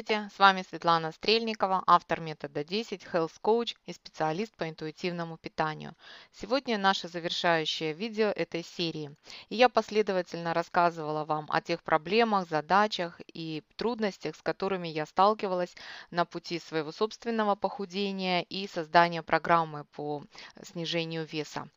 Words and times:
Здравствуйте, 0.00 0.34
с 0.34 0.38
вами 0.38 0.64
Светлана 0.66 1.12
Стрельникова, 1.12 1.84
автор 1.86 2.20
метода 2.20 2.64
10, 2.64 3.02
Health 3.12 3.34
Coach 3.42 3.76
и 3.84 3.92
специалист 3.92 4.56
по 4.56 4.66
интуитивному 4.66 5.36
питанию. 5.36 5.94
Сегодня 6.32 6.78
наше 6.78 7.06
завершающее 7.06 7.92
видео 7.92 8.28
этой 8.28 8.64
серии. 8.64 9.14
И 9.50 9.56
я 9.56 9.68
последовательно 9.68 10.54
рассказывала 10.54 11.26
вам 11.26 11.48
о 11.50 11.60
тех 11.60 11.82
проблемах, 11.82 12.48
задачах 12.48 13.20
и 13.26 13.62
трудностях, 13.76 14.36
с 14.36 14.42
которыми 14.42 14.88
я 14.88 15.04
сталкивалась 15.04 15.74
на 16.10 16.24
пути 16.24 16.60
своего 16.60 16.92
собственного 16.92 17.54
похудения 17.54 18.40
и 18.40 18.66
создания 18.68 19.22
программы 19.22 19.84
по 19.84 20.22
снижению 20.62 21.26
веса. 21.26 21.68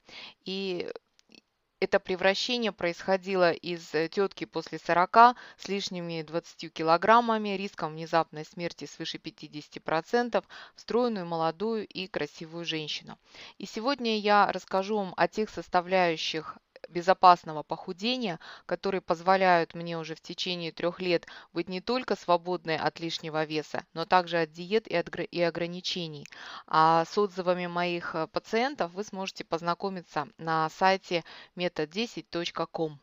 И 0.46 0.90
это 1.84 2.00
превращение 2.00 2.72
происходило 2.72 3.52
из 3.52 3.94
э, 3.94 4.08
тетки 4.08 4.46
после 4.46 4.80
40 4.80 5.36
с 5.58 5.68
лишними 5.68 6.22
20 6.22 6.72
килограммами, 6.72 7.58
риском 7.58 7.94
внезапной 7.94 8.46
смерти 8.46 8.86
свыше 8.86 9.18
50%, 9.18 10.44
в 10.76 10.80
стройную, 10.80 11.26
молодую 11.26 11.86
и 11.86 12.08
красивую 12.08 12.64
женщину. 12.64 13.20
И 13.58 13.66
сегодня 13.66 14.18
я 14.18 14.50
расскажу 14.52 14.98
вам 14.98 15.14
о 15.18 15.28
тех 15.28 15.50
составляющих 15.50 16.58
безопасного 16.94 17.64
похудения, 17.64 18.40
которые 18.66 19.02
позволяют 19.02 19.74
мне 19.74 19.98
уже 19.98 20.16
в 20.16 20.22
течение 20.22 20.72
трех 20.72 21.02
лет 21.02 21.28
быть 21.52 21.68
не 21.68 21.82
только 21.82 22.16
свободной 22.16 22.78
от 22.78 23.00
лишнего 23.00 23.44
веса, 23.44 23.84
но 23.94 24.06
также 24.06 24.38
от 24.38 24.52
диет 24.52 24.88
и 24.88 25.42
ограничений. 25.42 26.26
А 26.68 27.04
с 27.06 27.18
отзывами 27.18 27.68
моих 27.68 28.16
э, 28.16 28.28
пациентов 28.28 28.94
вы 28.94 29.04
сможете 29.04 29.44
познакомиться 29.44 30.28
на 30.38 30.70
сайте 30.70 31.24
метод10.com. 31.58 33.00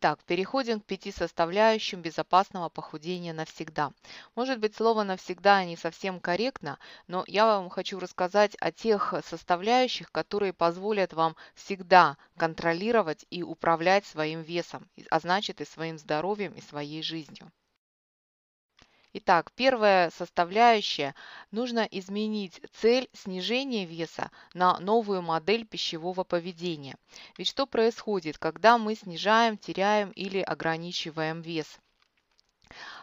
Так, 0.00 0.22
переходим 0.24 0.80
к 0.80 0.84
пяти 0.84 1.10
составляющим 1.10 2.02
безопасного 2.02 2.68
похудения 2.68 3.32
навсегда. 3.32 3.92
Может 4.34 4.58
быть, 4.58 4.76
слово 4.76 5.04
«навсегда» 5.04 5.64
не 5.64 5.76
совсем 5.76 6.20
корректно, 6.20 6.78
но 7.06 7.24
я 7.26 7.46
вам 7.46 7.70
хочу 7.70 7.98
рассказать 7.98 8.56
о 8.60 8.72
тех 8.72 9.14
составляющих, 9.24 10.12
которые 10.12 10.52
позволят 10.52 11.14
вам 11.14 11.34
всегда 11.54 12.18
контролировать 12.36 13.24
и 13.30 13.42
управлять 13.42 14.04
своим 14.04 14.42
весом, 14.42 14.86
а 15.10 15.18
значит 15.18 15.60
и 15.60 15.64
своим 15.64 15.98
здоровьем 15.98 16.52
и 16.52 16.60
своей 16.60 17.02
жизнью. 17.02 17.50
Итак, 19.18 19.50
первая 19.52 20.10
составляющая– 20.10 21.14
нужно 21.50 21.88
изменить 21.90 22.60
цель 22.74 23.08
снижения 23.14 23.86
веса 23.86 24.30
на 24.52 24.78
новую 24.78 25.22
модель 25.22 25.64
пищевого 25.64 26.22
поведения. 26.22 26.98
Ведь 27.38 27.48
что 27.48 27.64
происходит, 27.66 28.36
когда 28.36 28.76
мы 28.76 28.94
снижаем, 28.94 29.56
теряем 29.56 30.10
или 30.10 30.40
ограничиваем 30.40 31.40
вес? 31.40 31.78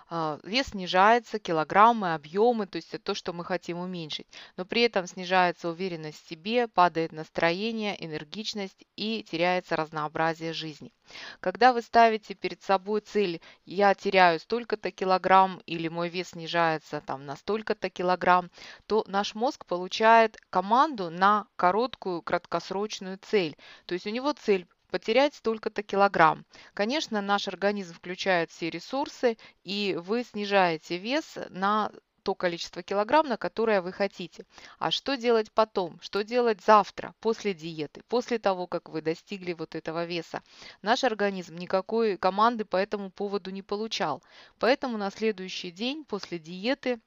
А, 0.10 0.40
вес 0.44 0.68
снижается, 0.68 1.40
килограммы, 1.40 2.14
объемы, 2.14 2.68
то 2.68 2.76
есть 2.76 2.94
это 2.94 3.04
то, 3.04 3.14
что 3.16 3.34
мы 3.34 3.44
хотим 3.46 3.80
уменьшить. 3.80 4.28
Но 4.58 4.66
при 4.66 4.82
этом 4.82 5.08
снижается 5.08 5.70
уверенность 5.70 6.24
в 6.24 6.30
себе, 6.30 6.68
падает 6.68 7.12
настроение, 7.12 7.96
энергичность 8.04 8.86
и 8.96 9.24
теряется 9.24 9.76
разнообразие 9.76 10.54
жизни. 10.54 10.92
Когда 11.40 11.74
вы 11.74 11.82
ставите 11.82 12.34
перед 12.34 12.62
собой 12.62 13.02
цель 13.02 13.42
«я 13.66 13.94
теряю 13.96 14.40
столько-то 14.40 14.92
килограмм» 14.92 15.62
или 15.66 15.88
«мой 15.88 16.10
вес 16.10 16.30
снижается 16.30 17.02
там, 17.02 17.26
на 17.26 17.36
столько-то 17.36 17.90
килограмм», 17.90 18.52
то 18.88 19.04
наш 19.08 19.36
мозг 19.36 19.66
получает 19.66 20.38
команду 20.50 21.10
на 21.10 21.48
короткую 21.56 22.22
краткосрочную 22.22 23.18
цель. 23.22 23.58
То 23.86 23.94
есть 23.94 24.06
у 24.08 24.10
него 24.10 24.34
цель 24.34 24.68
потерять 24.94 25.34
столько-то 25.34 25.82
килограмм. 25.82 26.46
Конечно, 26.76 27.20
наш 27.20 27.48
организм 27.48 27.96
включает 27.96 28.52
все 28.52 28.70
ресурсы, 28.70 29.40
и 29.64 29.98
вы 30.00 30.24
снижаете 30.24 31.00
вес 31.00 31.40
на 31.50 31.92
то 32.22 32.36
количество 32.36 32.84
килограмм, 32.84 33.28
на 33.28 33.38
которое 33.38 33.82
вы 33.82 33.92
хотите. 33.92 34.46
А 34.78 34.92
что 34.92 35.18
делать 35.18 35.52
потом? 35.52 36.00
Что 36.00 36.24
делать 36.24 36.62
завтра, 36.62 37.16
после 37.22 37.56
диеты, 37.56 38.04
после 38.08 38.38
того, 38.38 38.68
как 38.68 38.88
вы 38.88 39.02
достигли 39.02 39.54
вот 39.54 39.74
этого 39.74 40.06
веса? 40.06 40.44
Наш 40.84 41.04
организм 41.04 41.56
никакой 41.56 42.16
команды 42.18 42.64
по 42.64 42.78
этому 42.78 43.10
поводу 43.10 43.50
не 43.50 43.64
получал. 43.64 44.22
Поэтому 44.60 45.00
на 45.00 45.10
следующий 45.10 45.72
день 45.72 46.06
после 46.06 46.38
диеты 46.38 47.00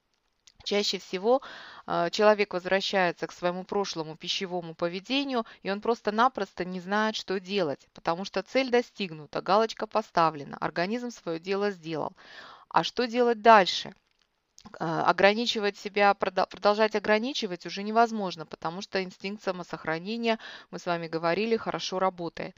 Чаще 0.66 0.98
всего 0.98 1.42
э, 1.86 2.10
человек 2.10 2.52
возвращается 2.52 3.28
к 3.28 3.32
своему 3.32 3.62
прошлому 3.62 4.16
пищевому 4.16 4.74
поведению, 4.74 5.46
и 5.62 5.70
он 5.70 5.80
просто-напросто 5.80 6.64
не 6.64 6.80
знает, 6.80 7.14
что 7.14 7.38
делать, 7.38 7.86
потому 7.94 8.24
что 8.24 8.42
цель 8.42 8.68
достигнута, 8.68 9.40
галочка 9.42 9.86
поставлена, 9.86 10.56
организм 10.56 11.12
свое 11.12 11.38
дело 11.38 11.70
сделал. 11.70 12.14
А 12.68 12.82
что 12.82 13.06
делать 13.06 13.42
дальше? 13.42 13.94
Э, 14.80 15.02
ограничивать 15.06 15.78
себя, 15.78 16.12
продолжать 16.14 16.96
ограничивать 16.96 17.64
уже 17.64 17.84
невозможно, 17.84 18.44
потому 18.44 18.82
что 18.82 19.00
инстинкт 19.00 19.44
самосохранения, 19.44 20.40
мы 20.72 20.80
с 20.80 20.86
вами 20.86 21.06
говорили, 21.06 21.56
хорошо 21.56 22.00
работает. 22.00 22.56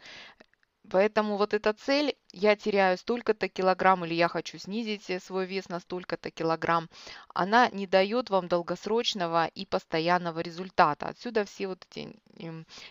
Поэтому 0.91 1.37
вот 1.37 1.55
эта 1.55 1.73
цель, 1.75 2.17
я 2.33 2.57
теряю 2.57 2.97
столько-то 2.97 3.49
килограмм 3.49 4.05
или 4.05 4.15
я 4.15 4.29
хочу 4.29 4.59
снизить 4.59 5.11
э, 5.11 5.21
свой 5.21 5.45
вес 5.47 5.69
на 5.69 5.81
столько-то 5.81 6.31
килограмм, 6.31 6.89
она 7.35 7.69
не 7.69 7.87
дает 7.87 8.31
вам 8.31 8.49
долгосрочного 8.49 9.47
и 9.47 9.67
постоянного 9.67 10.41
результата. 10.41 11.07
Отсюда 11.09 11.45
все 11.45 11.69
вот 11.69 11.87
эти 11.91 12.17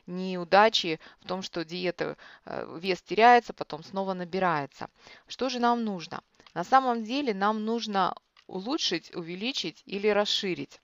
неудачи 0.06 1.00
в 1.22 1.28
том, 1.28 1.41
что 1.41 1.66
диета, 1.66 2.18
э, 2.46 2.78
вес 2.80 3.02
теряется, 3.02 3.53
потом 3.53 3.84
снова 3.84 4.14
набирается. 4.14 4.90
Что 5.28 5.50
же 5.50 5.59
нам 5.59 5.84
нужно? 5.84 6.22
На 6.53 6.64
самом 6.64 7.03
деле 7.03 7.34
нам 7.34 7.66
нужно 7.66 8.16
улучшить, 8.47 9.16
увеличить 9.16 9.81
или 9.85 10.08
расширить 10.08 10.81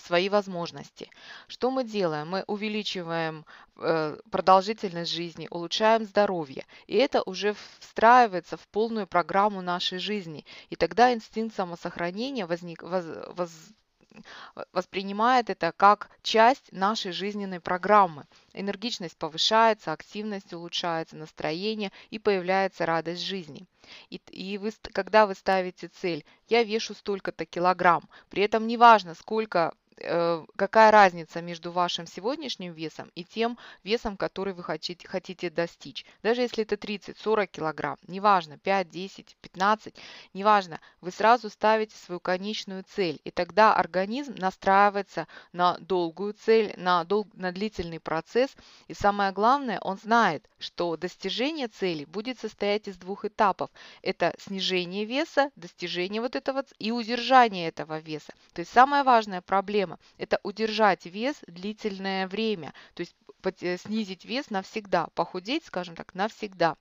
свои 0.00 0.28
возможности. 0.28 1.10
Что 1.48 1.70
мы 1.70 1.84
делаем? 1.84 2.28
Мы 2.28 2.44
увеличиваем 2.46 3.44
э, 3.76 4.16
продолжительность 4.30 5.10
жизни, 5.10 5.48
улучшаем 5.50 6.04
здоровье. 6.04 6.64
И 6.86 6.96
это 6.96 7.22
уже 7.22 7.54
встраивается 7.80 8.56
в 8.56 8.66
полную 8.68 9.06
программу 9.06 9.62
нашей 9.62 9.98
жизни. 9.98 10.44
И 10.70 10.76
тогда 10.76 11.12
инстинкт 11.12 11.56
самосохранения 11.56 12.46
возник, 12.46 12.82
воз, 12.82 13.04
воз, 13.36 13.50
воспринимает 14.72 15.50
это 15.50 15.72
как 15.76 16.10
часть 16.22 16.72
нашей 16.72 17.12
жизненной 17.12 17.60
программы. 17.60 18.26
Энергичность 18.52 19.16
повышается, 19.16 19.92
активность 19.92 20.52
улучшается, 20.52 21.16
настроение 21.16 21.92
и 22.10 22.18
появляется 22.18 22.86
радость 22.86 23.22
жизни. 23.22 23.66
И, 24.10 24.20
и 24.30 24.58
вы, 24.58 24.72
когда 24.92 25.26
вы 25.26 25.34
ставите 25.34 25.88
цель, 25.88 26.24
я 26.48 26.62
вешу 26.62 26.94
столько-то 26.94 27.44
килограмм, 27.44 28.08
при 28.30 28.42
этом 28.42 28.66
неважно, 28.66 29.14
сколько 29.14 29.74
какая 29.96 30.90
разница 30.90 31.40
между 31.40 31.72
вашим 31.72 32.06
сегодняшним 32.06 32.72
весом 32.72 33.10
и 33.14 33.24
тем 33.24 33.58
весом, 33.82 34.16
который 34.16 34.54
вы 34.54 34.62
хотите, 34.62 35.06
хотите 35.06 35.50
достичь. 35.50 36.04
Даже 36.22 36.42
если 36.42 36.64
это 36.64 36.76
30-40 36.76 37.46
килограмм, 37.46 37.96
неважно, 38.06 38.58
5, 38.58 38.90
10, 38.90 39.36
15, 39.40 39.94
неважно, 40.32 40.80
вы 41.00 41.10
сразу 41.10 41.50
ставите 41.50 41.96
свою 41.96 42.20
конечную 42.20 42.84
цель. 42.84 43.20
И 43.24 43.30
тогда 43.30 43.74
организм 43.74 44.34
настраивается 44.36 45.26
на 45.52 45.76
долгую 45.78 46.34
цель, 46.34 46.74
на, 46.76 47.04
дол, 47.04 47.26
на 47.34 47.52
длительный 47.52 48.00
процесс. 48.00 48.50
И 48.88 48.94
самое 48.94 49.32
главное, 49.32 49.78
он 49.80 49.98
знает, 49.98 50.48
что 50.58 50.96
достижение 50.96 51.68
цели 51.68 52.04
будет 52.04 52.38
состоять 52.38 52.88
из 52.88 52.96
двух 52.96 53.24
этапов. 53.24 53.70
Это 54.02 54.34
снижение 54.38 55.04
веса, 55.04 55.50
достижение 55.56 56.20
вот 56.20 56.36
этого 56.36 56.64
и 56.78 56.90
удержание 56.90 57.68
этого 57.68 57.98
веса. 57.98 58.32
То 58.54 58.60
есть 58.60 58.72
самая 58.72 59.04
важная 59.04 59.42
проблема 59.42 59.83
проблема– 59.84 59.98
это 60.18 60.40
удержать 60.42 61.06
вес 61.06 61.36
длительное 61.46 62.26
время, 62.26 62.72
то 62.94 63.00
есть 63.00 63.14
э, 63.62 63.76
снизить 63.76 64.24
вес 64.24 64.50
навсегда, 64.50 65.08
похудеть, 65.14 65.64
скажем 65.66 65.94
так, 65.94 66.14
навсегда. 66.14 66.76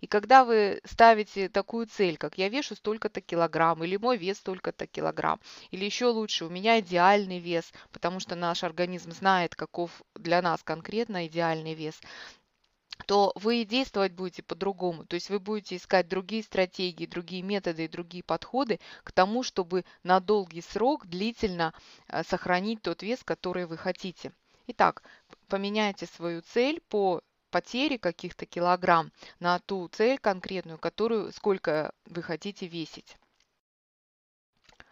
И 0.00 0.06
когда 0.06 0.44
вы 0.44 0.80
ставите 0.84 1.48
такую 1.48 1.86
цель, 1.86 2.16
как 2.16 2.38
я 2.38 2.48
вешу 2.48 2.74
столько-то 2.74 3.20
килограмм, 3.20 3.84
или 3.84 3.98
мой 3.98 4.16
вес 4.16 4.38
столько-то 4.38 4.86
килограмм, 4.86 5.38
или 5.70 5.84
еще 5.84 6.06
лучше, 6.06 6.46
у 6.46 6.48
меня 6.48 6.80
идеальный 6.80 7.38
вес, 7.38 7.72
потому 7.92 8.20
что 8.20 8.36
наш 8.36 8.64
организм 8.64 9.12
знает, 9.12 9.54
каков 9.54 9.90
для 10.14 10.40
нас 10.40 10.62
конкретно 10.62 11.26
идеальный 11.26 11.74
вес, 11.74 12.00
то 13.04 13.32
вы 13.34 13.64
действовать 13.64 14.12
будете 14.12 14.42
по-другому. 14.42 15.04
То 15.04 15.14
есть 15.14 15.30
вы 15.30 15.38
будете 15.38 15.76
искать 15.76 16.08
другие 16.08 16.42
стратегии, 16.42 17.06
другие 17.06 17.42
методы 17.42 17.84
и 17.84 17.88
другие 17.88 18.24
подходы 18.24 18.80
к 19.04 19.12
тому, 19.12 19.42
чтобы 19.42 19.84
на 20.02 20.20
долгий 20.20 20.62
срок 20.62 21.06
длительно 21.06 21.74
э, 22.08 22.22
сохранить 22.24 22.82
тот 22.82 23.02
вес, 23.02 23.22
который 23.22 23.66
вы 23.66 23.76
хотите. 23.76 24.32
Итак, 24.68 25.02
поменяйте 25.48 26.06
свою 26.06 26.42
цель 26.42 26.80
по 26.88 27.22
потере 27.50 27.98
каких-то 27.98 28.46
килограмм 28.46 29.12
на 29.38 29.58
ту 29.60 29.88
цель 29.88 30.18
конкретную, 30.18 30.78
которую 30.78 31.32
сколько 31.32 31.92
вы 32.06 32.22
хотите 32.22 32.66
весить. 32.66 33.16
А, 34.78 34.84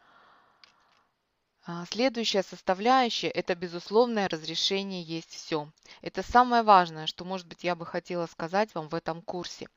следующая 1.90 2.42
составляющая– 2.42 3.28
это 3.30 3.54
безусловное 3.54 4.28
разрешение 4.28 5.02
есть 5.02 5.30
все. 5.30 5.70
Это 6.02 6.22
самое 6.22 6.62
важное, 6.62 7.06
что, 7.06 7.24
может 7.24 7.46
быть, 7.46 7.64
я 7.64 7.74
бы 7.74 7.86
хотела 7.86 8.26
сказать 8.26 8.74
вам 8.74 8.88
в 8.88 8.94
этом 8.94 9.22
курсе. 9.22 9.68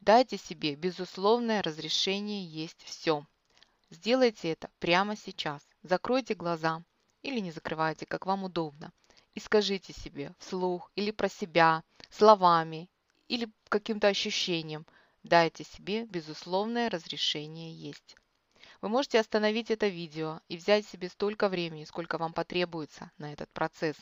Дайте 0.00 0.38
себе 0.38 0.74
безусловное 0.74 1.62
разрешение 1.62 2.46
есть 2.46 2.82
все. 2.84 3.26
Сделайте 3.90 4.52
это 4.52 4.70
прямо 4.78 5.16
сейчас. 5.16 5.62
Закройте 5.82 6.34
глаза 6.34 6.82
или 7.22 7.40
не 7.40 7.52
закрывайте, 7.52 8.06
как 8.06 8.24
вам 8.24 8.44
удобно. 8.44 8.90
И 9.34 9.40
скажите 9.40 9.92
себе 9.92 10.34
вслух 10.38 10.90
или 10.96 11.10
про 11.10 11.28
себя, 11.28 11.82
словами 12.10 12.88
или 13.28 13.50
каким-то 13.68 14.08
ощущением. 14.08 14.86
Дайте 15.22 15.64
себе 15.64 16.06
безусловное 16.06 16.88
разрешение 16.88 17.74
есть. 17.74 18.16
Вы 18.84 18.90
можете 18.90 19.18
остановить 19.18 19.70
это 19.70 19.88
видео 19.88 20.42
и 20.46 20.58
взять 20.58 20.86
себе 20.86 21.08
столько 21.08 21.48
времени, 21.48 21.84
сколько 21.84 22.18
вам 22.18 22.34
потребуется 22.34 23.10
на 23.16 23.32
этот 23.32 23.50
процесс. 23.50 23.96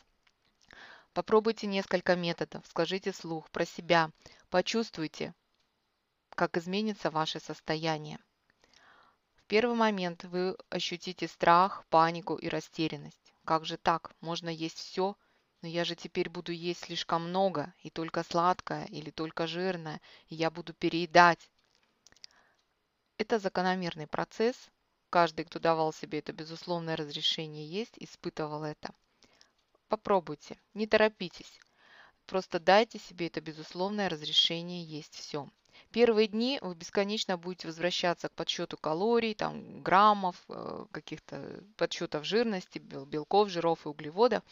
Попробуйте 1.12 1.68
несколько 1.68 2.16
методов, 2.16 2.66
скажите 2.66 3.12
вслух 3.12 3.48
про 3.50 3.64
себя, 3.64 4.10
почувствуйте, 4.50 5.36
как 6.30 6.56
изменится 6.56 7.12
ваше 7.12 7.38
состояние. 7.38 8.18
В 9.36 9.44
первый 9.44 9.76
момент 9.76 10.24
вы 10.24 10.56
ощутите 10.68 11.28
страх, 11.28 11.84
панику 11.88 12.34
и 12.34 12.48
растерянность. 12.48 13.32
Как 13.44 13.64
же 13.64 13.76
так? 13.76 14.10
Можно 14.20 14.48
есть 14.48 14.78
все, 14.78 15.16
но 15.60 15.68
я 15.68 15.84
же 15.84 15.94
теперь 15.94 16.28
буду 16.28 16.50
есть 16.50 16.86
слишком 16.86 17.28
много, 17.28 17.72
и 17.84 17.90
только 17.90 18.24
сладкое, 18.24 18.86
или 18.86 19.10
только 19.10 19.46
жирное, 19.46 20.00
и 20.26 20.34
я 20.34 20.50
буду 20.50 20.74
переедать. 20.74 21.51
Это 23.22 23.38
закономерный 23.38 24.08
процесс. 24.08 24.56
Каждый, 25.08 25.44
кто 25.44 25.60
давал 25.60 25.92
себе 25.92 26.18
это 26.18 26.32
безусловное 26.32 26.96
разрешение 26.96 27.64
есть, 27.64 27.94
испытывал 28.00 28.64
это. 28.64 28.92
Попробуйте, 29.86 30.58
не 30.74 30.88
торопитесь. 30.88 31.60
Просто 32.26 32.58
дайте 32.58 32.98
себе 32.98 33.28
это 33.28 33.40
безусловное 33.40 34.08
разрешение 34.08 34.82
есть 34.82 35.14
все. 35.14 35.48
Первые 35.92 36.26
дни 36.26 36.58
вы 36.62 36.74
бесконечно 36.74 37.38
будете 37.38 37.68
возвращаться 37.68 38.28
к 38.28 38.32
подсчету 38.32 38.76
калорий, 38.76 39.34
там, 39.34 39.84
граммов, 39.84 40.34
э, 40.48 40.86
каких-то 40.90 41.62
подсчетов 41.76 42.24
жирности, 42.24 42.80
белков, 42.80 43.50
жиров 43.50 43.86
и 43.86 43.88
углеводов. 43.88 44.42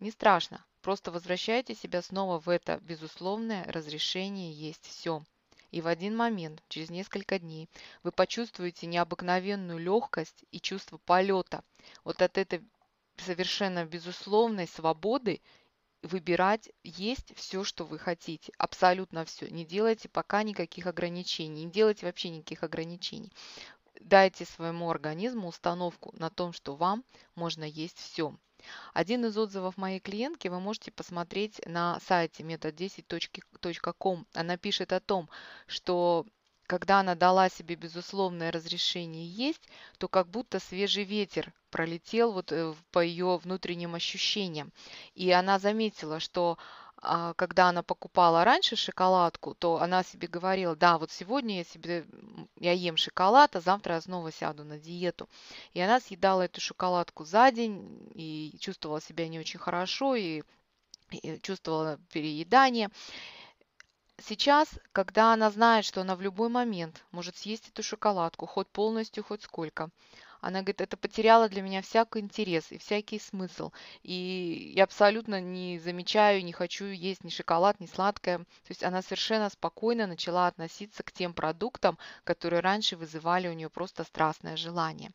Не 0.00 0.10
страшно. 0.10 0.64
Просто 0.82 1.12
возвращайте 1.12 1.76
себя 1.76 2.02
снова 2.02 2.40
в 2.40 2.48
это 2.48 2.80
безусловное 2.82 3.62
разрешение 3.66 4.52
есть 4.52 4.84
все. 4.84 5.22
И 5.70 5.80
в 5.80 5.86
один 5.86 6.16
момент, 6.16 6.62
через 6.68 6.90
несколько 6.90 7.38
дней, 7.38 7.68
вы 8.02 8.12
почувствуете 8.12 8.86
необыкновенную 8.86 9.78
легкость 9.78 10.44
и 10.50 10.60
чувство 10.60 10.98
полета. 10.98 11.62
Вот 12.04 12.22
от 12.22 12.38
этой 12.38 12.62
совершенно 13.16 13.84
безусловной 13.84 14.66
свободы 14.66 15.40
выбирать 16.02 16.70
есть 16.82 17.36
все, 17.36 17.62
что 17.62 17.84
вы 17.84 17.98
хотите. 17.98 18.52
Абсолютно 18.58 19.24
все. 19.24 19.48
Не 19.48 19.64
делайте 19.64 20.08
пока 20.08 20.42
никаких 20.42 20.86
ограничений. 20.86 21.64
Не 21.64 21.70
делайте 21.70 22.06
вообще 22.06 22.30
никаких 22.30 22.62
ограничений. 22.62 23.32
Дайте 24.00 24.46
своему 24.46 24.90
организму 24.90 25.48
установку 25.48 26.10
на 26.16 26.30
том, 26.30 26.52
что 26.52 26.74
вам 26.74 27.04
можно 27.34 27.64
есть 27.64 27.98
все. 27.98 28.34
Один 28.94 29.24
из 29.26 29.36
отзывов 29.36 29.76
моей 29.76 30.00
клиентки 30.00 30.48
вы 30.48 30.60
можете 30.60 30.90
посмотреть 30.90 31.60
на 31.66 32.00
сайте 32.00 32.42
метод10.com. 32.42 34.26
Она 34.34 34.56
пишет 34.56 34.92
о 34.92 35.00
том, 35.00 35.28
что 35.66 36.26
когда 36.70 37.00
она 37.00 37.16
дала 37.16 37.48
себе 37.48 37.74
безусловное 37.74 38.52
разрешение 38.52 39.26
есть, 39.26 39.68
то 39.98 40.06
как 40.06 40.28
будто 40.28 40.60
свежий 40.60 41.02
ветер 41.02 41.52
пролетел 41.70 42.30
вот 42.32 42.52
э, 42.52 42.74
по 42.92 43.00
ее 43.00 43.38
внутренним 43.38 43.96
ощущениям. 43.96 44.72
И 45.16 45.32
она 45.32 45.58
заметила, 45.58 46.20
что 46.20 46.58
когда 47.00 47.68
она 47.68 47.82
покупала 47.82 48.44
раньше 48.44 48.76
шоколадку, 48.76 49.54
то 49.54 49.80
она 49.80 50.02
себе 50.02 50.28
говорила, 50.28 50.76
да, 50.76 50.98
вот 50.98 51.10
сегодня 51.10 51.58
я 51.58 51.64
себе 51.64 52.06
я 52.56 52.72
ем 52.72 52.96
шоколад, 52.96 53.56
а 53.56 53.60
завтра 53.60 53.94
я 53.94 54.00
снова 54.00 54.30
сяду 54.30 54.64
на 54.64 54.78
диету. 54.78 55.28
И 55.72 55.80
она 55.80 56.00
съедала 56.00 56.42
эту 56.42 56.60
шоколадку 56.60 57.24
за 57.24 57.50
день 57.52 58.10
и 58.14 58.56
чувствовала 58.60 59.00
себя 59.00 59.28
не 59.28 59.38
очень 59.38 59.58
хорошо 59.58 60.14
и, 60.14 60.42
и 61.10 61.38
чувствовала 61.42 61.98
переедание. 62.12 62.90
Сейчас, 64.18 64.68
когда 64.92 65.32
она 65.32 65.50
знает, 65.50 65.86
что 65.86 66.02
она 66.02 66.14
в 66.14 66.20
любой 66.20 66.50
момент 66.50 67.02
может 67.10 67.36
съесть 67.38 67.68
эту 67.68 67.82
шоколадку, 67.82 68.44
хоть 68.44 68.68
полностью, 68.68 69.24
хоть 69.24 69.42
сколько, 69.42 69.88
она 70.40 70.60
говорит, 70.60 70.80
это 70.80 70.96
потеряло 70.96 71.48
для 71.48 71.62
меня 71.62 71.82
всякий 71.82 72.20
интерес 72.20 72.72
и 72.72 72.78
всякий 72.78 73.18
смысл. 73.18 73.72
И 74.02 74.72
я 74.74 74.84
абсолютно 74.84 75.40
не 75.40 75.78
замечаю, 75.78 76.44
не 76.44 76.52
хочу 76.52 76.86
есть 76.86 77.24
ни 77.24 77.28
шоколад, 77.28 77.78
ни 77.80 77.86
сладкое. 77.86 78.38
То 78.38 78.70
есть 78.70 78.82
она 78.82 79.02
совершенно 79.02 79.50
спокойно 79.50 80.06
начала 80.06 80.46
относиться 80.46 81.02
к 81.02 81.12
тем 81.12 81.34
продуктам, 81.34 81.98
которые 82.24 82.60
раньше 82.60 82.96
вызывали 82.96 83.48
у 83.48 83.52
нее 83.52 83.68
просто 83.68 84.04
страстное 84.04 84.56
желание. 84.56 85.10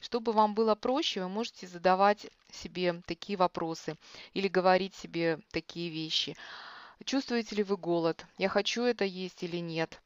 Чтобы 0.00 0.32
вам 0.32 0.54
было 0.54 0.74
проще, 0.74 1.20
вы 1.20 1.28
можете 1.28 1.66
задавать 1.66 2.26
себе 2.52 3.02
такие 3.06 3.36
вопросы 3.36 3.96
или 4.32 4.48
говорить 4.48 4.94
себе 4.94 5.40
такие 5.50 5.90
вещи. 5.90 6.36
Чувствуете 7.04 7.56
ли 7.56 7.62
вы 7.62 7.76
голод? 7.76 8.26
Я 8.38 8.48
хочу 8.48 8.82
это 8.82 9.04
есть 9.04 9.42
или 9.42 9.58
нет? 9.58 10.00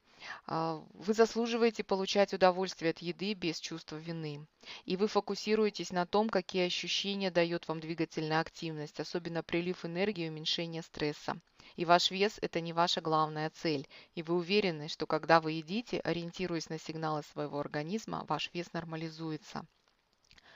А, 0.46 0.82
вы 0.94 1.14
заслуживаете 1.14 1.84
получать 1.84 2.32
удовольствие 2.32 2.90
от 2.90 2.98
еды 2.98 3.34
без 3.34 3.58
чувства 3.60 3.96
вины. 3.96 4.46
И 4.84 4.96
вы 4.96 5.08
фокусируетесь 5.08 5.90
на 5.90 6.06
том, 6.06 6.28
какие 6.28 6.66
ощущения 6.66 7.30
дает 7.30 7.68
вам 7.68 7.80
двигательная 7.80 8.40
активность, 8.40 9.00
особенно 9.00 9.42
прилив 9.42 9.84
энергии 9.84 10.26
и 10.26 10.28
уменьшение 10.28 10.82
стресса. 10.82 11.40
И 11.76 11.84
ваш 11.84 12.10
вес– 12.10 12.38
это 12.42 12.60
не 12.60 12.72
ваша 12.72 13.00
главная 13.00 13.50
цель. 13.50 13.88
И 14.14 14.22
вы 14.22 14.34
уверены, 14.34 14.88
что 14.88 15.06
когда 15.06 15.40
вы 15.40 15.52
едите, 15.52 16.00
ориентируясь 16.00 16.68
на 16.68 16.78
сигналы 16.78 17.22
своего 17.22 17.58
организма, 17.58 18.24
ваш 18.28 18.50
вес 18.52 18.72
нормализуется. 18.72 19.66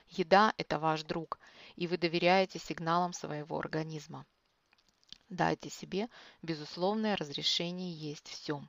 Еда– 0.08 0.54
это 0.56 0.78
ваш 0.78 1.02
друг, 1.02 1.38
и 1.74 1.86
вы 1.86 1.98
доверяете 1.98 2.58
сигналам 2.58 3.12
своего 3.12 3.58
организма. 3.58 4.24
Дайте 5.28 5.70
себе 5.70 6.08
безусловное 6.42 7.16
разрешение 7.16 7.92
есть 7.92 8.28
все. 8.28 8.62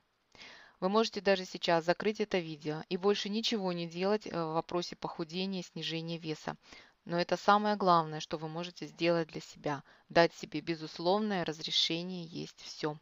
Вы 0.80 0.88
можете 0.88 1.20
даже 1.20 1.44
сейчас 1.44 1.84
закрыть 1.84 2.20
это 2.20 2.38
видео 2.38 2.84
и 2.88 2.96
больше 2.96 3.28
ничего 3.28 3.72
не 3.72 3.88
делать 3.88 4.26
э, 4.26 4.30
в 4.30 4.54
вопросе 4.54 4.94
похудения 4.94 5.60
и 5.60 5.64
снижения 5.64 6.18
веса. 6.18 6.56
Но 7.04 7.18
это 7.18 7.36
самое 7.36 7.74
главное, 7.74 8.20
что 8.20 8.36
вы 8.38 8.48
можете 8.48 8.86
сделать 8.86 9.28
для 9.28 9.40
себя. 9.40 9.82
Дать 10.08 10.32
себе 10.34 10.60
безусловное 10.60 11.44
разрешение 11.44 12.24
есть 12.24 12.60
все. 12.60 12.96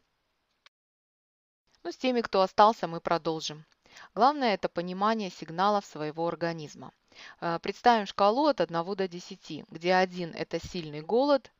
Ну, 1.83 1.91
с 1.91 1.97
теми, 1.97 2.21
кто 2.21 2.41
остался, 2.41 2.87
мы 2.87 2.99
продолжим. 2.99 3.65
Главное– 4.15 4.53
это 4.55 4.69
понимание 4.69 5.29
сигналов 5.29 5.85
своего 5.85 6.27
организма. 6.27 6.91
Э, 7.41 7.59
представим 7.61 8.07
шкалу 8.07 8.47
от 8.47 8.59
1 8.59 8.95
до 8.95 9.07
10, 9.07 9.65
где 9.69 9.93
1– 9.93 10.33
это 10.35 10.59
сильный 10.59 11.01
голод, 11.01 11.51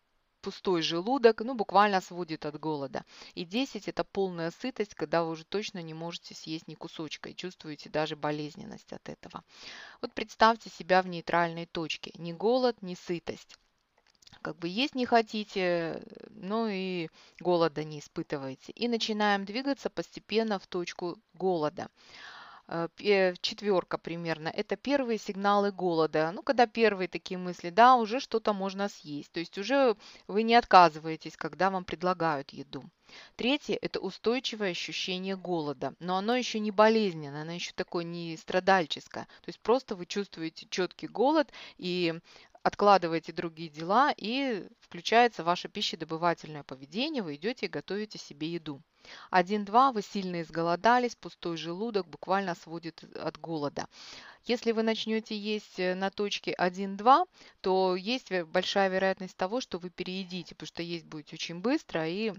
пустой 0.48 0.82
желудок, 0.82 1.42
ну, 1.42 1.56
буквально 1.56 2.00
сводит 2.00 2.46
от 2.46 2.58
голода. 2.58 3.04
И 3.36 3.44
10– 3.44 3.88
это 3.90 4.06
полная 4.06 4.52
сытость, 4.52 4.96
когда 4.96 5.26
вы 5.26 5.32
уже 5.32 5.44
точно 5.44 5.82
не 5.82 5.94
можете 5.94 6.36
съесть 6.36 6.70
ни 6.70 6.76
кусочка 6.76 7.28
и 7.28 7.36
чувствуете 7.36 7.90
даже 7.90 8.16
болезненность 8.16 8.94
от 8.94 9.10
этого. 9.10 9.44
Вот 10.02 10.14
представьте 10.14 10.70
себя 10.70 11.02
в 11.02 11.08
нейтральной 11.08 11.66
точке. 11.66 12.14
Ни 12.18 12.32
голод, 12.32 12.82
ни 12.82 12.96
сытость 12.96 13.58
как 14.42 14.58
бы 14.58 14.70
есть 14.70 14.96
не 14.96 15.06
хотите, 15.06 16.02
ну 16.30 16.68
и 16.70 17.10
голода 17.42 17.84
не 17.84 18.00
испытываете. 18.00 18.72
И 18.72 18.88
начинаем 18.88 19.44
двигаться 19.44 19.90
постепенно 19.90 20.60
в 20.60 20.68
точку 20.68 21.18
голода. 21.34 21.90
Э, 22.70 23.34
четверка 23.42 23.98
примерно, 23.98 24.50
это 24.50 24.76
первые 24.76 25.18
сигналы 25.18 25.72
голода. 25.72 26.32
Ну, 26.34 26.44
когда 26.44 26.68
первые 26.68 27.08
такие 27.08 27.38
мысли, 27.38 27.70
да, 27.70 27.96
уже 27.96 28.20
что-то 28.20 28.54
можно 28.54 28.90
съесть. 28.90 29.32
То 29.32 29.40
есть 29.40 29.58
уже 29.58 29.96
вы 30.28 30.44
не 30.44 30.56
отказываетесь, 30.56 31.38
когда 31.38 31.70
вам 31.70 31.86
предлагают 31.86 32.52
еду. 32.52 32.84
Третье– 33.38 33.80
это 33.82 34.02
устойчивое 34.02 34.72
ощущение 34.72 35.38
голода, 35.38 35.94
но 36.00 36.18
оно 36.18 36.36
еще 36.36 36.60
не 36.60 36.72
болезненное, 36.72 37.44
оно 37.44 37.54
еще 37.54 37.72
такое 37.74 38.04
не 38.04 38.36
страдальческое. 38.36 39.24
То 39.24 39.48
есть 39.48 39.62
просто 39.62 39.96
вы 39.96 40.06
чувствуете 40.06 40.68
четкий 40.70 41.08
голод 41.08 41.50
и 41.78 42.20
откладываете 42.68 43.32
другие 43.32 43.70
дела, 43.70 44.14
и 44.18 44.68
включается 44.82 45.44
ваше 45.44 45.70
пищедобывательное 45.70 46.64
поведение, 46.64 47.24
вы 47.24 47.36
идете 47.36 47.66
и 47.66 47.70
готовите 47.70 48.18
себе 48.18 48.50
еду. 48.52 48.82
1-2 49.32 49.94
вы 49.94 50.02
сильно 50.02 50.42
изголодались, 50.42 51.16
пустой 51.16 51.56
желудок 51.56 52.08
буквально 52.10 52.56
сводит 52.56 53.04
от 53.16 53.40
голода. 53.40 53.88
Если 54.44 54.74
вы 54.74 54.84
начнете 54.84 55.38
есть 55.38 55.80
э, 55.80 55.96
на 55.96 56.10
точке 56.10 56.54
1-2, 56.60 57.26
то 57.62 57.96
есть 57.96 58.32
большая 58.44 58.90
вероятность 58.90 59.38
того, 59.38 59.62
что 59.62 59.78
вы 59.78 59.90
переедите, 59.90 60.54
потому 60.54 60.68
что 60.68 60.84
есть 60.84 61.06
будете 61.06 61.36
очень 61.36 61.62
быстро 61.62 62.06
и 62.08 62.34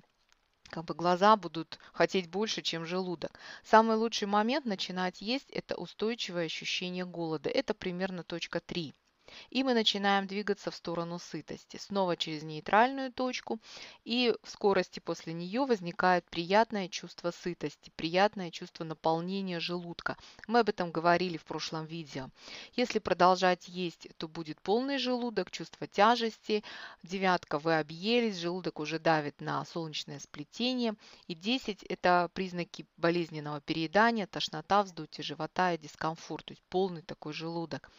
как 0.68 0.84
бы 0.84 0.94
глаза 0.94 1.36
будут 1.36 1.78
хотеть 1.94 2.28
больше, 2.28 2.60
чем 2.60 2.84
желудок. 2.84 3.40
Самый 3.64 3.96
лучший 3.96 4.28
момент 4.28 4.66
начинать 4.66 5.22
есть– 5.22 5.48
это 5.52 5.74
устойчивое 5.74 6.44
ощущение 6.44 7.06
голода. 7.06 7.48
Это 7.48 7.72
примерно 7.72 8.22
точка 8.24 8.60
3. 8.60 8.94
И 9.50 9.62
мы 9.62 9.74
начинаем 9.74 10.26
двигаться 10.26 10.70
в 10.70 10.74
сторону 10.74 11.18
сытости. 11.18 11.76
Снова 11.76 12.16
через 12.16 12.42
нейтральную 12.42 13.12
точку. 13.12 13.58
И 14.04 14.34
в 14.42 14.50
скорости 14.50 15.00
после 15.00 15.32
нее 15.32 15.64
возникает 15.64 16.24
приятное 16.30 16.88
чувство 16.88 17.30
сытости, 17.30 17.90
приятное 17.96 18.50
чувство 18.50 18.84
наполнения 18.84 19.60
желудка. 19.60 20.16
Мы 20.46 20.60
об 20.60 20.68
этом 20.68 20.90
говорили 20.90 21.36
в 21.36 21.44
прошлом 21.44 21.86
видео. 21.86 22.28
Если 22.74 22.98
продолжать 22.98 23.68
есть, 23.68 24.08
то 24.16 24.28
будет 24.28 24.60
полный 24.60 24.98
желудок, 24.98 25.50
чувство 25.50 25.86
тяжести. 25.86 26.64
Девятка, 27.02 27.58
вы 27.58 27.78
объелись, 27.78 28.36
желудок 28.36 28.80
уже 28.80 28.98
давит 28.98 29.40
на 29.40 29.64
солнечное 29.64 30.18
сплетение. 30.18 30.94
И 31.26 31.34
10– 31.34 31.82
это 31.88 32.30
признаки 32.34 32.86
болезненного 32.96 33.60
переедания, 33.60 34.26
тошнота, 34.26 34.82
вздутие 34.82 35.24
живота 35.24 35.72
и 35.72 35.78
дискомфорт, 35.78 36.46
то 36.46 36.52
есть 36.52 36.62
полный 36.68 37.02
такой 37.02 37.32
желудок. 37.32 37.90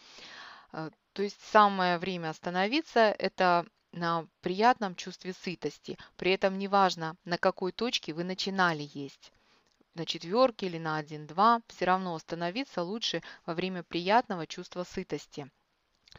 То 1.20 1.24
есть 1.24 1.42
самое 1.52 1.98
время 1.98 2.30
остановиться– 2.30 3.14
это 3.20 3.66
на 3.92 4.26
приятном 4.40 4.96
чувстве 4.96 5.34
сытости. 5.34 5.98
При 6.16 6.32
этом 6.32 6.58
неважно, 6.58 7.18
на 7.26 7.38
какой 7.38 7.74
точке 7.74 8.14
вы 8.14 8.24
начинали 8.24 8.90
есть 8.94 9.34
на 9.96 10.06
четверке 10.06 10.68
или 10.68 10.78
на 10.78 10.98
1-2, 10.98 11.62
все 11.68 11.84
равно 11.84 12.16
остановиться 12.16 12.84
лучше 12.84 13.22
во 13.46 13.54
время 13.54 13.84
приятного 13.84 14.48
чувства 14.48 14.86
сытости. 14.86 15.52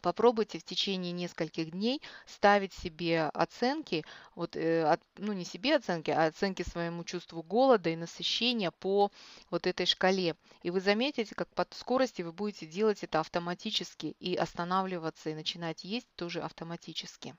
Попробуйте 0.01 0.57
в 0.57 0.63
течение 0.63 1.11
нескольких 1.11 1.71
дней 1.71 2.01
ставить 2.25 2.73
себе 2.73 3.23
оценки, 3.33 4.05
вот, 4.35 4.55
э, 4.55 4.83
от, 4.83 5.01
ну 5.17 5.33
не 5.33 5.43
себе 5.43 5.75
оценки, 5.75 6.09
а 6.11 6.27
оценки 6.27 6.63
своему 6.63 7.03
чувству 7.03 7.43
голода 7.43 7.89
и 7.89 7.95
насыщения 7.95 8.71
по 8.71 9.11
вот 9.49 9.67
этой 9.67 9.85
шкале. 9.85 10.35
И 10.63 10.71
вы 10.71 10.79
заметите, 10.79 11.35
как 11.35 11.49
по 11.53 11.67
скорости 11.71 12.21
вы 12.21 12.31
будете 12.31 12.65
делать 12.65 13.03
это 13.03 13.19
автоматически 13.19 14.15
и 14.19 14.35
останавливаться 14.35 15.29
и 15.29 15.35
начинать 15.35 15.83
есть 15.83 16.07
тоже 16.15 16.41
автоматически. 16.41 17.35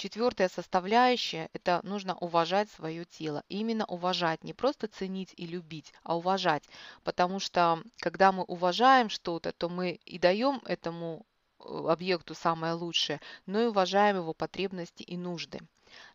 Четвертая 0.00 0.48
составляющая– 0.48 1.50
это 1.52 1.80
нужно 1.82 2.16
уважать 2.16 2.70
свое 2.70 3.04
тело. 3.04 3.44
Именно 3.50 3.84
уважать, 3.84 4.42
не 4.42 4.54
просто 4.54 4.88
ценить 4.88 5.34
и 5.36 5.44
любить, 5.46 5.92
а 6.04 6.16
уважать. 6.16 6.64
Потому 7.04 7.38
что 7.38 7.82
когда 7.98 8.32
мы 8.32 8.44
уважаем 8.44 9.10
что-то, 9.10 9.52
то 9.52 9.68
мы 9.68 10.00
и 10.06 10.18
даем 10.18 10.62
этому 10.64 11.26
э, 11.58 11.64
объекту 11.86 12.34
самое 12.34 12.72
лучшее, 12.72 13.20
но 13.44 13.60
и 13.60 13.66
уважаем 13.66 14.16
его 14.16 14.32
потребности 14.32 15.02
и 15.02 15.18
нужды. 15.18 15.60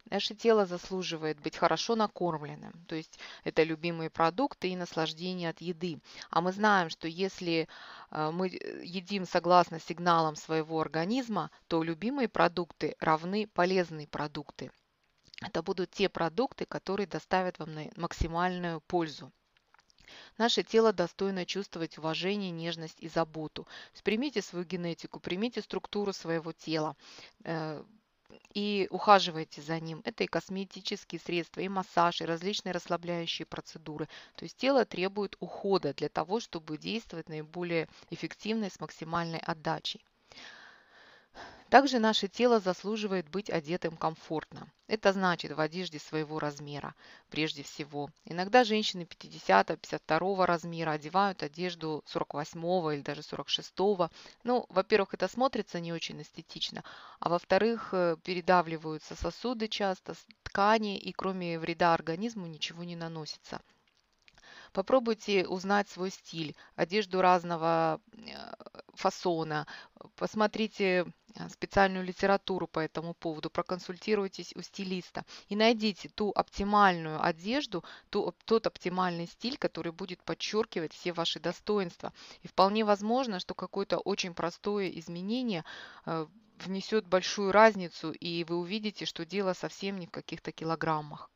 Наше 0.10 0.36
тело 0.36 0.66
заслуживает 0.66 1.40
быть 1.40 1.58
хорошо 1.58 1.96
накормленным, 1.96 2.74
то 2.88 2.96
есть 2.96 3.20
это 3.44 3.64
любимые 3.64 4.10
продукты 4.10 4.70
и 4.70 4.76
наслаждение 4.76 5.50
от 5.50 5.62
еды. 5.62 6.00
А 6.30 6.42
мы 6.42 6.52
знаем, 6.52 6.90
что 6.90 7.08
если 7.08 7.68
э, 8.12 8.32
мы 8.32 8.48
едим 8.48 9.26
согласно 9.26 9.80
сигналам 9.80 10.36
своего 10.36 10.80
организма, 10.80 11.50
то 11.68 11.84
любимые 11.84 12.30
продукты 12.30 12.96
равны 13.00 13.48
полезные 13.48 14.08
продукты. 14.08 14.72
Это 15.42 15.62
будут 15.62 15.92
те 15.92 16.08
продукты, 16.08 16.66
которые 16.66 17.08
доставят 17.08 17.60
вам 17.60 17.76
максимальную 17.98 18.82
пользу. 18.82 19.32
Наше 20.38 20.64
тело 20.64 20.94
достойно 20.94 21.46
чувствовать 21.46 21.98
уважение, 21.98 22.52
нежность 22.52 23.00
и 23.00 23.10
заботу. 23.10 23.68
Примите 24.04 24.42
свою 24.42 24.66
генетику, 24.66 25.20
примите 25.20 25.62
структуру 25.62 26.14
своего 26.14 26.52
тела, 26.52 26.96
э, 27.44 27.84
и 28.54 28.88
ухаживайте 28.92 29.62
за 29.62 29.80
ним. 29.80 30.02
Это 30.06 30.24
и 30.24 30.28
косметические 30.28 31.20
средства, 31.20 31.62
и 31.62 31.68
массаж, 31.70 32.22
и 32.22 32.26
различные 32.26 32.74
расслабляющие 32.74 33.46
процедуры. 33.46 34.08
То 34.36 34.44
есть 34.46 34.58
тело 34.58 34.86
требует 34.86 35.36
ухода 35.40 35.94
для 35.94 36.10
того, 36.10 36.40
чтобы 36.40 36.78
действовать 36.78 37.30
наиболее 37.30 37.88
эффективно 38.10 38.66
и 38.66 38.70
с 38.70 38.80
максимальной 38.80 39.40
отдачей. 39.40 40.06
Также 41.70 41.98
наше 41.98 42.28
тело 42.28 42.60
заслуживает 42.60 43.28
быть 43.30 43.50
одетым 43.50 43.98
комфортно. 43.98 44.68
Это 44.88 45.12
значит 45.14 45.52
в 45.52 45.60
одежде 45.60 45.98
своего 45.98 46.38
размера, 46.38 46.94
прежде 47.32 47.64
всего. 47.64 48.12
Иногда 48.24 48.64
женщины 48.64 49.04
50-52 49.04 50.46
размера 50.46 50.92
одевают 50.92 51.42
одежду 51.42 52.04
48 52.06 52.94
или 52.94 53.02
даже 53.02 53.24
46. 53.24 53.74
Ну, 54.44 54.66
во-первых, 54.70 55.16
это 55.16 55.28
смотрится 55.28 55.80
не 55.80 55.92
очень 55.92 56.22
эстетично, 56.22 56.84
а 57.20 57.30
во-вторых, 57.30 57.90
э, 57.94 58.16
передавливаются 58.24 59.16
сосуды 59.16 59.68
часто, 59.68 60.14
ткани, 60.44 61.00
и 61.00 61.12
кроме 61.14 61.58
вреда 61.58 61.96
организму 61.96 62.46
ничего 62.46 62.84
не 62.84 62.96
наносится. 62.96 63.60
Попробуйте 64.76 65.48
узнать 65.48 65.88
свой 65.88 66.10
стиль, 66.10 66.54
одежду 66.76 67.22
разного 67.22 68.02
э, 68.12 68.28
фасона, 68.94 69.68
посмотрите 70.18 71.06
э, 71.34 71.50
специальную 71.50 72.04
литературу 72.04 72.68
по 72.68 72.82
этому 72.82 73.14
поводу, 73.14 73.50
проконсультируйтесь 73.50 74.54
у 74.54 74.62
стилиста 74.62 75.24
и 75.48 75.56
найдите 75.56 76.10
ту 76.10 76.32
оптимальную 76.36 77.24
одежду, 77.24 77.86
ту, 78.10 78.36
тот 78.44 78.68
оптимальный 78.68 79.28
стиль, 79.28 79.58
который 79.58 79.94
будет 79.94 80.22
подчеркивать 80.24 80.92
все 80.92 81.14
ваши 81.14 81.40
достоинства. 81.40 82.12
И 82.42 82.50
вполне 82.50 82.84
возможно, 82.84 83.40
что 83.40 83.54
какое-то 83.54 84.00
очень 84.00 84.34
простое 84.34 84.90
изменение 84.90 85.64
э, 86.06 86.28
внесет 86.66 87.08
большую 87.08 87.54
разницу, 87.54 88.12
и 88.12 88.44
вы 88.44 88.58
увидите, 88.58 89.06
что 89.06 89.26
дело 89.26 89.54
совсем 89.54 89.98
не 90.00 90.08
в 90.08 90.12
каких-то 90.12 90.52
килограммах. 90.52 91.30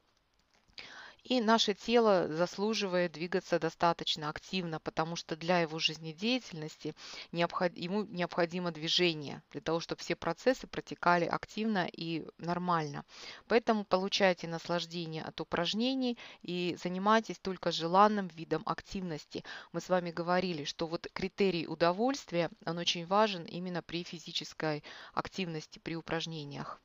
И 1.24 1.42
наше 1.42 1.74
тело 1.74 2.28
заслуживает 2.30 3.12
двигаться 3.12 3.60
достаточно 3.60 4.30
активно, 4.30 4.80
потому 4.80 5.16
что 5.16 5.36
для 5.36 5.60
его 5.60 5.78
жизнедеятельности 5.78 6.96
ему 7.32 8.06
необходимо 8.06 8.72
движение, 8.72 9.44
для 9.52 9.62
того, 9.62 9.80
чтобы 9.80 10.02
все 10.02 10.16
процессы 10.16 10.66
протекали 10.66 11.26
активно 11.26 11.88
и 11.92 12.26
нормально. 12.38 13.04
Поэтому 13.48 13.84
получайте 13.84 14.48
наслаждение 14.48 15.24
от 15.24 15.42
упражнений 15.42 16.18
и 16.42 16.78
занимайтесь 16.82 17.38
только 17.40 17.72
желанным 17.72 18.28
видом 18.30 18.64
активности. 18.66 19.44
Мы 19.74 19.82
с 19.82 19.90
вами 19.90 20.12
говорили, 20.12 20.64
что 20.64 20.88
вот 20.88 21.08
критерий 21.14 21.68
удовольствия, 21.68 22.50
он 22.66 22.78
очень 22.78 23.06
важен 23.06 23.44
именно 23.44 23.82
при 23.82 24.04
физической 24.04 24.84
активности, 25.14 25.80
при 25.80 25.96
упражнениях. 25.96 26.82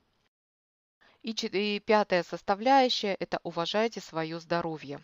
И, 1.24 1.30
и 1.30 1.80
пятая 1.80 2.22
составляющая– 2.22 3.16
это 3.18 3.40
уважайте 3.44 4.00
свое 4.02 4.38
здоровье. 4.40 5.00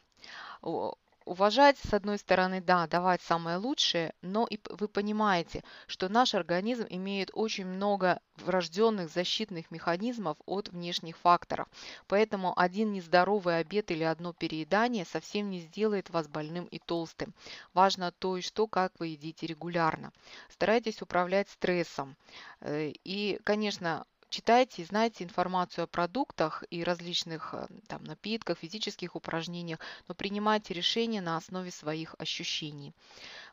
Уважать, 1.25 1.79
с 1.79 1.95
одной 1.95 2.19
стороны, 2.19 2.61
да, 2.61 2.87
давать 2.87 3.23
самое 3.23 3.57
лучшее, 3.57 4.13
но 4.21 4.47
и 4.47 4.59
вы 4.69 4.87
понимаете, 4.87 5.65
что 5.87 6.11
наш 6.11 6.35
организм 6.35 6.87
имеет 6.91 7.31
очень 7.33 7.65
много 7.65 8.21
врожденных 8.37 9.11
защитных 9.11 9.71
механизмов 9.71 10.37
от 10.45 10.69
внешних 10.69 11.17
факторов. 11.17 11.69
Поэтому 12.07 12.53
один 12.55 12.93
нездоровый 12.93 13.59
обед 13.59 13.91
или 13.91 14.05
одно 14.05 14.35
переедание 14.35 15.07
совсем 15.07 15.49
не 15.49 15.61
сделает 15.61 16.11
вас 16.11 16.29
больным 16.29 16.67
и 16.67 16.79
толстым. 16.79 17.33
Важно 17.73 18.13
то 18.13 18.37
и 18.37 18.43
что, 18.43 18.67
как 18.67 18.93
вы 18.99 19.09
едите 19.09 19.47
регулярно. 19.47 20.13
Старайтесь 20.51 21.01
управлять 21.01 21.49
стрессом. 21.49 22.15
Э, 22.61 22.93
и, 23.05 23.41
конечно, 23.45 24.05
читайте 24.31 24.83
и 24.83 24.85
знайте 24.85 25.25
информацию 25.25 25.85
о 25.85 25.87
продуктах 25.87 26.65
и 26.71 26.83
различных 26.83 27.53
э, 27.53 27.67
там, 27.89 28.05
напитках, 28.05 28.59
физических 28.59 29.17
упражнениях, 29.17 29.81
но 30.09 30.15
принимайте 30.15 30.73
решения 30.73 31.21
на 31.21 31.37
основе 31.37 31.71
своих 31.71 32.15
ощущений. 32.19 32.95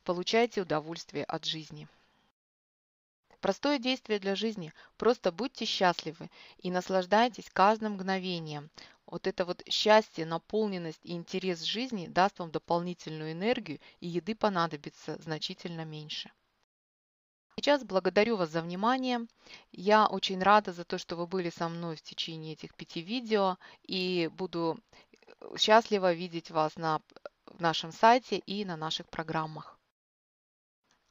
Получайте 0.03 0.61
удовольствие 0.61 1.25
от 1.25 1.45
жизни. 1.45 1.87
Простое 3.41 3.77
действие 3.77 4.19
для 4.19 4.35
жизни. 4.35 4.73
Просто 4.97 5.31
будьте 5.31 5.65
счастливы 5.65 6.29
и 6.57 6.71
наслаждайтесь 6.71 7.49
каждым 7.51 7.93
мгновением. 7.93 8.69
Вот 9.05 9.25
это 9.25 9.45
вот 9.45 9.63
счастье, 9.69 10.25
наполненность 10.25 10.99
и 11.03 11.13
интерес 11.13 11.61
жизни 11.61 12.07
даст 12.07 12.39
вам 12.39 12.51
дополнительную 12.51 13.31
энергию, 13.31 13.79
и 13.99 14.07
еды 14.07 14.35
понадобится 14.35 15.21
значительно 15.21 15.85
меньше. 15.85 16.31
Сейчас 17.59 17.83
благодарю 17.83 18.37
вас 18.37 18.51
за 18.51 18.61
внимание. 18.61 19.25
Я 19.71 20.05
очень 20.05 20.43
рада 20.43 20.73
за 20.73 20.85
то, 20.85 20.99
что 20.99 21.15
вы 21.15 21.25
были 21.25 21.49
со 21.49 21.67
мной 21.69 21.95
в 21.95 22.03
течение 22.03 22.53
этих 22.53 22.75
пяти 22.75 23.01
видео 23.01 23.57
и 23.81 24.29
буду 24.31 24.77
э, 25.41 25.57
счастлива 25.57 26.13
видеть 26.13 26.51
вас 26.51 26.75
на 26.75 27.01
нашем 27.57 27.91
сайте 27.91 28.37
и 28.37 28.63
на 28.63 28.77
наших 28.77 29.09
программах. 29.09 29.79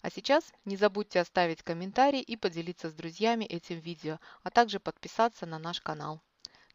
А 0.02 0.10
сейчас 0.10 0.52
не 0.64 0.76
забудьте 0.76 1.18
оставить 1.18 1.64
комментарий 1.64 2.20
и 2.20 2.36
поделиться 2.36 2.90
с 2.90 2.94
друзьями 2.94 3.44
этим 3.44 3.80
видео, 3.80 4.20
а 4.44 4.50
также 4.50 4.78
подписаться 4.78 5.46
на 5.46 5.58
наш 5.58 5.80
канал. 5.80 6.20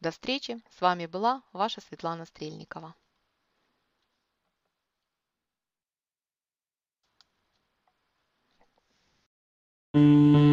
До 0.00 0.10
встречи! 0.10 0.60
С 0.76 0.82
вами 0.82 1.06
была 1.06 1.42
ваша 1.54 1.80
Светлана 1.80 2.26
Стрельникова. 2.26 2.94
Mm-hmm. 9.94 10.51